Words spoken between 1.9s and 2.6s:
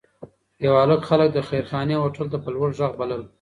هوټل ته په